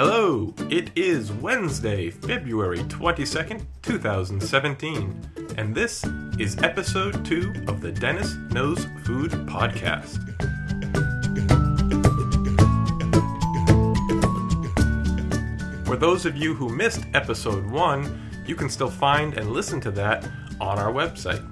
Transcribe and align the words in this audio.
Hello, 0.00 0.54
it 0.70 0.92
is 0.94 1.32
Wednesday, 1.32 2.08
February 2.08 2.78
22nd, 2.84 3.64
2017, 3.82 5.56
and 5.56 5.74
this 5.74 6.04
is 6.38 6.56
episode 6.62 7.24
2 7.24 7.64
of 7.66 7.80
the 7.80 7.90
Dennis 7.90 8.36
Knows 8.52 8.84
Food 9.02 9.32
podcast. 9.48 10.24
For 15.84 15.96
those 15.96 16.26
of 16.26 16.36
you 16.36 16.54
who 16.54 16.68
missed 16.68 17.04
episode 17.14 17.66
1, 17.66 18.44
you 18.46 18.54
can 18.54 18.70
still 18.70 18.90
find 18.90 19.36
and 19.36 19.50
listen 19.50 19.80
to 19.80 19.90
that 19.90 20.24
on 20.60 20.78
our 20.78 20.92
website. 20.92 21.42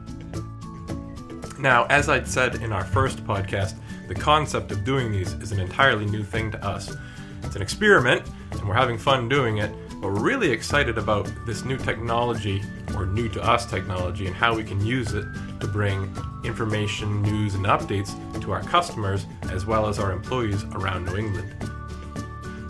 Now, 1.59 1.87
as 1.87 2.09
I'd 2.09 2.29
said 2.29 2.63
in 2.63 2.73
our 2.73 2.85
first 2.85 3.27
podcast, 3.27 3.75
the 4.07 4.15
concept 4.15 4.71
of 4.71 4.85
doing 4.85 5.11
these 5.11 5.33
is 5.33 5.51
an 5.51 5.59
entirely 5.59 6.07
new 6.07 6.23
thing 6.23 6.53
to 6.53 6.65
us. 6.65 6.97
It's 7.45 7.57
an 7.57 7.63
experiment, 7.63 8.23
and 8.53 8.69
we're 8.69 8.75
having 8.75 8.99
fun 8.99 9.29
doing 9.29 9.59
it, 9.59 9.71
but 10.01 10.13
we're 10.13 10.21
really 10.21 10.51
excited 10.51 10.99
about 10.99 11.31
this 11.47 11.65
new 11.65 11.77
technology, 11.77 12.63
or 12.95 13.07
new 13.07 13.29
to 13.31 13.43
us 13.43 13.67
technology, 13.67 14.27
and 14.27 14.35
how 14.35 14.55
we 14.55 14.65
can 14.65 14.85
use 14.85 15.13
it 15.15 15.25
to 15.61 15.67
bring 15.67 16.15
information, 16.45 17.23
news, 17.23 17.55
and 17.55 17.67
updates 17.67 18.15
to 18.41 18.53
our 18.53 18.63
customers 18.63 19.27
as 19.51 19.67
well 19.67 19.89
as 19.89 19.99
our 19.99 20.13
employees 20.13 20.65
around 20.73 21.07
New 21.07 21.17
England. 21.17 21.55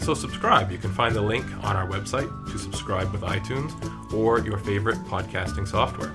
So, 0.01 0.15
subscribe. 0.15 0.71
You 0.71 0.79
can 0.79 0.93
find 0.93 1.15
the 1.15 1.21
link 1.21 1.45
on 1.65 1.77
our 1.77 1.89
website 1.89 2.31
to 2.53 2.59
subscribe 2.59 3.11
with 3.13 3.23
iTunes 3.23 3.73
or 4.13 4.39
your 4.39 4.59
favorite 4.59 4.99
podcasting 5.05 5.67
software. 5.67 6.13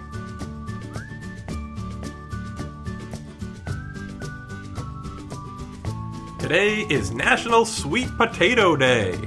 Today 6.51 6.81
is 6.89 7.11
National 7.13 7.63
Sweet 7.63 8.09
Potato 8.17 8.75
Day. 8.75 9.17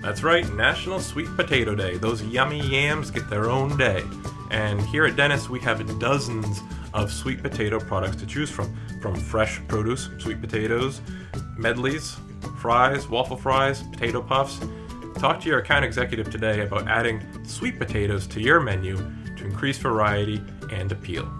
That's 0.00 0.22
right, 0.22 0.50
National 0.54 1.00
Sweet 1.00 1.28
Potato 1.36 1.74
Day. 1.74 1.98
Those 1.98 2.22
yummy 2.22 2.66
yams 2.66 3.10
get 3.10 3.28
their 3.28 3.50
own 3.50 3.76
day. 3.76 4.02
And 4.50 4.80
here 4.80 5.04
at 5.04 5.14
Dennis, 5.14 5.50
we 5.50 5.60
have 5.60 5.86
dozens 5.98 6.62
of 6.94 7.12
sweet 7.12 7.42
potato 7.42 7.78
products 7.78 8.16
to 8.16 8.26
choose 8.26 8.50
from 8.50 8.74
from 9.02 9.14
fresh 9.14 9.60
produce, 9.68 10.08
sweet 10.16 10.40
potatoes, 10.40 11.02
medleys, 11.58 12.16
fries, 12.56 13.06
waffle 13.06 13.36
fries, 13.36 13.82
potato 13.82 14.22
puffs. 14.22 14.58
Talk 15.18 15.42
to 15.42 15.50
your 15.50 15.58
account 15.58 15.84
executive 15.84 16.30
today 16.30 16.62
about 16.62 16.88
adding 16.88 17.22
sweet 17.44 17.78
potatoes 17.78 18.26
to 18.28 18.40
your 18.40 18.60
menu 18.60 18.96
to 19.36 19.44
increase 19.44 19.76
variety 19.76 20.42
and 20.70 20.90
appeal. 20.90 21.30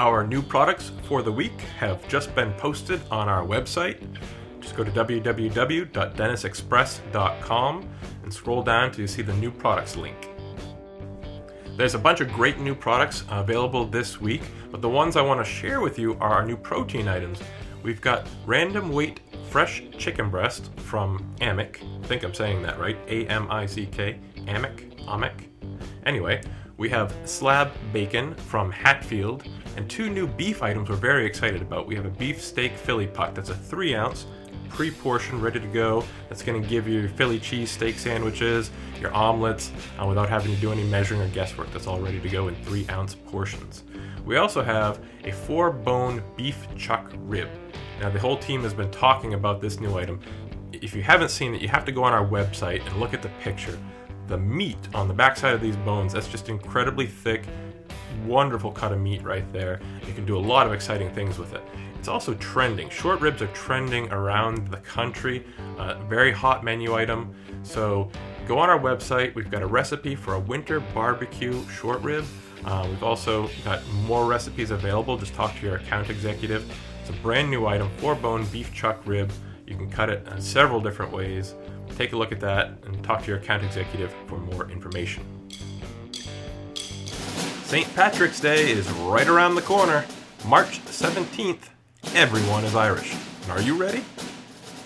Our 0.00 0.26
new 0.26 0.40
products 0.40 0.92
for 1.02 1.20
the 1.20 1.30
week 1.30 1.60
have 1.78 2.08
just 2.08 2.34
been 2.34 2.54
posted 2.54 3.02
on 3.10 3.28
our 3.28 3.46
website. 3.46 3.98
Just 4.58 4.74
go 4.74 4.82
to 4.82 4.90
www.dennisexpress.com 4.90 7.88
and 8.22 8.32
scroll 8.32 8.62
down 8.62 8.92
to 8.92 9.06
see 9.06 9.20
the 9.20 9.34
new 9.34 9.50
products 9.50 9.96
link. 9.96 10.30
There's 11.76 11.94
a 11.94 11.98
bunch 11.98 12.22
of 12.22 12.32
great 12.32 12.58
new 12.58 12.74
products 12.74 13.24
available 13.28 13.84
this 13.84 14.18
week, 14.18 14.40
but 14.70 14.80
the 14.80 14.88
ones 14.88 15.16
I 15.16 15.20
want 15.20 15.44
to 15.44 15.46
share 15.52 15.82
with 15.82 15.98
you 15.98 16.14
are 16.14 16.30
our 16.30 16.46
new 16.46 16.56
protein 16.56 17.06
items. 17.06 17.38
We've 17.82 18.00
got 18.00 18.26
random 18.46 18.92
weight 18.92 19.20
fresh 19.50 19.82
chicken 19.98 20.30
breast 20.30 20.70
from 20.76 21.30
Amick. 21.42 21.76
I 22.02 22.06
think 22.06 22.22
I'm 22.22 22.32
saying 22.32 22.62
that 22.62 22.80
right. 22.80 22.96
A 23.06 23.26
M 23.26 23.48
I 23.50 23.66
C 23.66 23.84
K. 23.84 24.18
Amick. 24.46 24.98
Amick. 25.04 25.48
Anyway, 26.06 26.40
we 26.80 26.88
have 26.88 27.14
slab 27.26 27.70
bacon 27.92 28.34
from 28.34 28.72
Hatfield, 28.72 29.46
and 29.76 29.88
two 29.90 30.08
new 30.08 30.26
beef 30.26 30.62
items 30.62 30.88
we're 30.88 30.96
very 30.96 31.26
excited 31.26 31.60
about. 31.60 31.86
We 31.86 31.94
have 31.94 32.06
a 32.06 32.10
beef 32.10 32.42
steak 32.42 32.72
Philly 32.72 33.06
puck 33.06 33.34
that's 33.34 33.50
a 33.50 33.54
three 33.54 33.94
ounce, 33.94 34.24
pre 34.70 34.90
portioned, 34.90 35.42
ready 35.42 35.60
to 35.60 35.66
go. 35.66 36.02
That's 36.30 36.42
going 36.42 36.60
to 36.60 36.66
give 36.66 36.88
you 36.88 37.06
Philly 37.06 37.38
cheese 37.38 37.70
steak 37.70 37.98
sandwiches, 37.98 38.70
your 38.98 39.12
omelets, 39.12 39.72
uh, 40.00 40.06
without 40.06 40.30
having 40.30 40.54
to 40.54 40.60
do 40.62 40.72
any 40.72 40.82
measuring 40.84 41.20
or 41.20 41.28
guesswork. 41.28 41.70
That's 41.70 41.86
all 41.86 42.00
ready 42.00 42.18
to 42.18 42.28
go 42.30 42.48
in 42.48 42.54
three 42.64 42.86
ounce 42.88 43.14
portions. 43.14 43.84
We 44.24 44.38
also 44.38 44.62
have 44.62 45.04
a 45.24 45.32
four 45.32 45.70
bone 45.70 46.22
beef 46.34 46.66
chuck 46.78 47.12
rib. 47.26 47.50
Now, 48.00 48.08
the 48.08 48.18
whole 48.18 48.38
team 48.38 48.62
has 48.62 48.72
been 48.72 48.90
talking 48.90 49.34
about 49.34 49.60
this 49.60 49.80
new 49.80 49.98
item. 49.98 50.18
If 50.72 50.94
you 50.94 51.02
haven't 51.02 51.28
seen 51.28 51.54
it, 51.54 51.60
you 51.60 51.68
have 51.68 51.84
to 51.84 51.92
go 51.92 52.04
on 52.04 52.14
our 52.14 52.26
website 52.26 52.86
and 52.86 52.98
look 52.98 53.12
at 53.12 53.20
the 53.20 53.28
picture 53.42 53.78
the 54.30 54.38
meat 54.38 54.78
on 54.94 55.08
the 55.08 55.14
backside 55.14 55.54
of 55.54 55.60
these 55.60 55.76
bones, 55.76 56.12
that's 56.12 56.28
just 56.28 56.48
incredibly 56.48 57.06
thick, 57.06 57.44
wonderful 58.24 58.70
cut 58.70 58.92
of 58.92 59.00
meat 59.00 59.22
right 59.22 59.50
there. 59.52 59.80
You 60.06 60.14
can 60.14 60.24
do 60.24 60.38
a 60.38 60.40
lot 60.40 60.66
of 60.66 60.72
exciting 60.72 61.12
things 61.12 61.36
with 61.36 61.52
it. 61.52 61.62
It's 61.98 62.08
also 62.08 62.32
trending. 62.34 62.88
Short 62.88 63.20
ribs 63.20 63.42
are 63.42 63.48
trending 63.48 64.10
around 64.10 64.68
the 64.68 64.78
country. 64.78 65.44
Uh, 65.76 65.98
very 66.08 66.32
hot 66.32 66.64
menu 66.64 66.94
item. 66.94 67.34
So 67.62 68.10
go 68.46 68.56
on 68.58 68.70
our 68.70 68.78
website. 68.78 69.34
We've 69.34 69.50
got 69.50 69.62
a 69.62 69.66
recipe 69.66 70.14
for 70.14 70.34
a 70.34 70.40
winter 70.40 70.80
barbecue 70.80 71.62
short 71.68 72.00
rib. 72.00 72.24
Uh, 72.64 72.86
we've 72.88 73.02
also 73.02 73.50
got 73.64 73.86
more 74.06 74.26
recipes 74.26 74.70
available. 74.70 75.18
Just 75.18 75.34
talk 75.34 75.54
to 75.56 75.66
your 75.66 75.76
account 75.76 76.08
executive. 76.08 76.70
It's 77.00 77.10
a 77.10 77.14
brand 77.14 77.50
new 77.50 77.66
item, 77.66 77.90
four 77.98 78.14
bone 78.14 78.46
beef 78.46 78.72
chuck 78.72 79.02
rib. 79.04 79.30
You 79.66 79.76
can 79.76 79.90
cut 79.90 80.08
it 80.08 80.26
in 80.28 80.40
several 80.40 80.80
different 80.80 81.12
ways. 81.12 81.54
Take 81.96 82.12
a 82.12 82.16
look 82.16 82.32
at 82.32 82.40
that 82.40 82.72
and 82.84 83.02
talk 83.04 83.22
to 83.22 83.28
your 83.28 83.38
account 83.38 83.62
executive 83.64 84.14
for 84.26 84.38
more 84.38 84.70
information. 84.70 85.24
St. 86.74 87.94
Patrick's 87.94 88.40
Day 88.40 88.70
is 88.70 88.90
right 88.90 89.28
around 89.28 89.54
the 89.54 89.62
corner. 89.62 90.04
March 90.46 90.80
17th. 90.86 91.68
Everyone 92.14 92.64
is 92.64 92.74
Irish. 92.74 93.14
And 93.42 93.52
are 93.52 93.60
you 93.60 93.76
ready? 93.76 94.02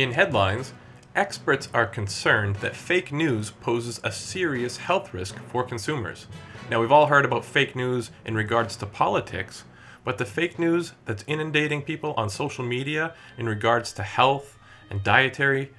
In 0.00 0.12
headlines, 0.12 0.72
experts 1.14 1.68
are 1.74 1.84
concerned 1.84 2.56
that 2.56 2.74
fake 2.74 3.12
news 3.12 3.50
poses 3.50 4.00
a 4.02 4.10
serious 4.10 4.78
health 4.78 5.12
risk 5.12 5.38
for 5.50 5.62
consumers. 5.62 6.26
Now, 6.70 6.80
we've 6.80 6.90
all 6.90 7.08
heard 7.08 7.26
about 7.26 7.44
fake 7.44 7.76
news 7.76 8.10
in 8.24 8.34
regards 8.34 8.76
to 8.76 8.86
politics, 8.86 9.64
but 10.02 10.16
the 10.16 10.24
fake 10.24 10.58
news 10.58 10.94
that's 11.04 11.22
inundating 11.26 11.82
people 11.82 12.14
on 12.16 12.30
social 12.30 12.64
media 12.64 13.12
in 13.36 13.46
regards 13.46 13.92
to 13.92 14.02
health 14.02 14.58
and 14.88 15.04
dietary, 15.04 15.70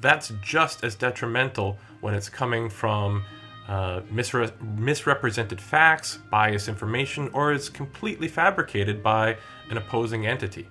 that's 0.00 0.32
just 0.42 0.82
as 0.82 0.96
detrimental 0.96 1.78
when 2.00 2.12
it's 2.12 2.28
coming 2.28 2.68
from 2.68 3.22
uh, 3.68 4.00
misre- 4.12 4.60
misrepresented 4.76 5.60
facts, 5.60 6.18
biased 6.28 6.68
information, 6.68 7.30
or 7.32 7.52
is 7.52 7.68
completely 7.68 8.26
fabricated 8.26 9.00
by 9.00 9.36
an 9.70 9.76
opposing 9.76 10.26
entity. 10.26 10.66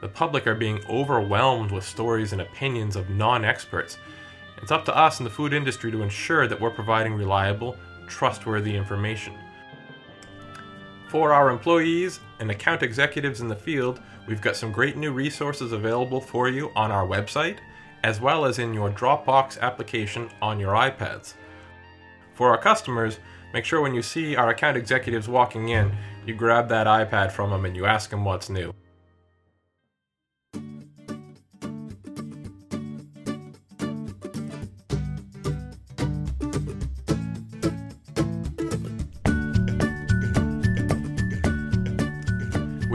The 0.00 0.08
public 0.08 0.46
are 0.46 0.54
being 0.54 0.80
overwhelmed 0.88 1.70
with 1.70 1.84
stories 1.84 2.32
and 2.32 2.40
opinions 2.40 2.96
of 2.96 3.10
non 3.10 3.44
experts. 3.44 3.98
It's 4.62 4.72
up 4.72 4.84
to 4.86 4.96
us 4.96 5.20
in 5.20 5.24
the 5.24 5.30
food 5.30 5.52
industry 5.52 5.90
to 5.90 6.02
ensure 6.02 6.46
that 6.46 6.60
we're 6.60 6.70
providing 6.70 7.14
reliable, 7.14 7.76
trustworthy 8.06 8.76
information. 8.76 9.34
For 11.08 11.32
our 11.32 11.50
employees 11.50 12.20
and 12.38 12.50
account 12.50 12.82
executives 12.82 13.40
in 13.40 13.48
the 13.48 13.56
field, 13.56 14.00
we've 14.26 14.40
got 14.40 14.56
some 14.56 14.70
great 14.70 14.96
new 14.96 15.12
resources 15.12 15.72
available 15.72 16.20
for 16.20 16.48
you 16.48 16.70
on 16.76 16.90
our 16.90 17.06
website, 17.06 17.58
as 18.04 18.20
well 18.20 18.44
as 18.44 18.58
in 18.58 18.72
your 18.72 18.90
Dropbox 18.90 19.58
application 19.60 20.30
on 20.40 20.60
your 20.60 20.74
iPads. 20.74 21.34
For 22.34 22.50
our 22.50 22.58
customers, 22.58 23.18
make 23.52 23.64
sure 23.64 23.80
when 23.80 23.94
you 23.94 24.02
see 24.02 24.36
our 24.36 24.50
account 24.50 24.76
executives 24.76 25.28
walking 25.28 25.70
in, 25.70 25.92
you 26.26 26.34
grab 26.34 26.68
that 26.68 26.86
iPad 26.86 27.32
from 27.32 27.50
them 27.50 27.64
and 27.64 27.76
you 27.76 27.86
ask 27.86 28.10
them 28.10 28.24
what's 28.24 28.48
new. 28.48 28.72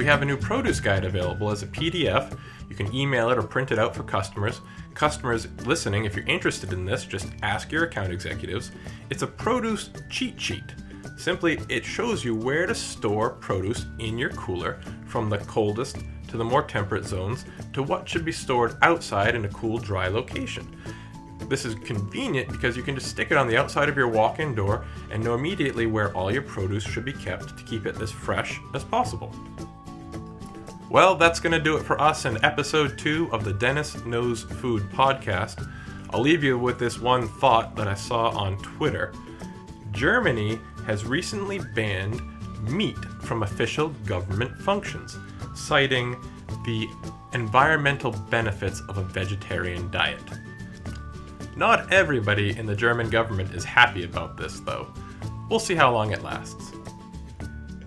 We 0.06 0.10
have 0.10 0.22
a 0.22 0.26
new 0.26 0.38
produce 0.38 0.80
guide 0.80 1.04
available 1.04 1.50
as 1.50 1.64
a 1.64 1.66
PDF. 1.66 2.38
You 2.70 2.76
can 2.76 2.94
email 2.94 3.32
it 3.32 3.40
or 3.40 3.42
print 3.42 3.72
it 3.72 3.80
out 3.80 3.96
for 3.96 4.04
customers. 4.04 4.62
Customers 4.94 5.48
listening, 5.66 6.06
if 6.06 6.16
you're 6.16 6.28
interested 6.28 6.74
in 6.74 6.86
this, 6.86 7.06
just 7.06 7.30
ask 7.42 7.72
your 7.72 7.86
account 7.86 8.12
executives. 8.12 8.70
It's 9.10 9.24
a 9.24 9.28
produce 9.28 9.90
cheat 10.12 10.40
sheet. 10.40 10.76
Simply, 11.18 11.60
it 11.70 11.84
shows 11.84 12.24
you 12.24 12.36
where 12.36 12.68
to 12.68 12.76
store 12.76 13.32
produce 13.32 13.88
in 13.98 14.16
your 14.20 14.30
cooler 14.30 14.80
from 15.08 15.28
the 15.28 15.40
coldest 15.40 15.98
to 16.28 16.38
the 16.38 16.46
more 16.46 16.62
temperate 16.62 17.06
zones 17.06 17.46
to 17.74 17.82
what 17.82 18.08
should 18.08 18.24
be 18.24 18.32
stored 18.32 18.78
outside 18.84 19.34
in 19.34 19.46
a 19.46 19.50
cool, 19.50 19.80
dry 19.80 20.08
location. 20.08 20.68
This 21.50 21.66
is 21.66 21.74
convenient 21.84 22.52
because 22.52 22.78
you 22.78 22.84
can 22.84 22.94
just 22.94 23.08
stick 23.08 23.32
it 23.32 23.38
on 23.38 23.48
the 23.48 23.58
outside 23.58 23.90
of 23.90 23.98
your 23.98 24.08
walk 24.08 24.40
in 24.40 24.54
door 24.54 24.86
and 25.10 25.24
know 25.24 25.34
immediately 25.34 25.88
where 25.88 26.16
all 26.16 26.32
your 26.32 26.44
produce 26.44 26.84
should 26.84 27.06
be 27.06 27.14
kept 27.14 27.58
to 27.58 27.64
keep 27.64 27.88
it 27.88 28.00
as 28.00 28.12
fresh 28.12 28.60
as 28.76 28.84
possible. 28.84 29.34
Well, 30.96 31.16
that's 31.16 31.42
going 31.42 31.52
to 31.52 31.60
do 31.60 31.76
it 31.76 31.84
for 31.84 32.00
us 32.00 32.24
in 32.24 32.42
episode 32.42 32.98
two 32.98 33.28
of 33.34 33.44
the 33.44 33.52
Dennis 33.52 34.06
Knows 34.06 34.44
Food 34.44 34.82
podcast. 34.94 35.70
I'll 36.12 36.22
leave 36.22 36.42
you 36.42 36.58
with 36.58 36.80
this 36.80 37.02
one 37.02 37.28
thought 37.28 37.76
that 37.76 37.86
I 37.86 37.96
saw 37.96 38.30
on 38.30 38.58
Twitter. 38.60 39.12
Germany 39.92 40.58
has 40.86 41.04
recently 41.04 41.60
banned 41.76 42.22
meat 42.72 42.98
from 43.24 43.44
official 43.44 43.90
government 44.06 44.58
functions, 44.60 45.18
citing 45.54 46.16
the 46.64 46.88
environmental 47.34 48.12
benefits 48.30 48.80
of 48.88 48.98
a 48.98 49.04
vegetarian 49.04 49.92
diet. 49.92 50.24
Not 51.58 51.92
everybody 51.92 52.58
in 52.58 52.66
the 52.66 52.74
German 52.74 53.10
government 53.10 53.54
is 53.54 53.66
happy 53.66 54.06
about 54.06 54.38
this, 54.38 54.62
though. 54.62 54.88
We'll 55.50 55.60
see 55.60 55.76
how 55.76 55.92
long 55.92 56.12
it 56.12 56.24
lasts. 56.24 56.72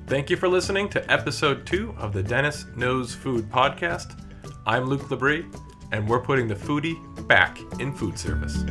Thank 0.08 0.30
you 0.30 0.36
for 0.38 0.48
listening 0.48 0.88
to 0.90 1.12
episode 1.12 1.66
two 1.66 1.94
of 1.98 2.14
the 2.14 2.22
Dennis 2.22 2.64
Knows 2.74 3.14
Food 3.14 3.50
podcast. 3.50 4.18
I'm 4.66 4.86
Luke 4.86 5.02
Labrie, 5.10 5.44
and 5.92 6.08
we're 6.08 6.22
putting 6.22 6.48
the 6.48 6.54
foodie 6.54 6.96
back 7.28 7.58
in 7.78 7.94
food 7.94 8.18
service. 8.18 8.64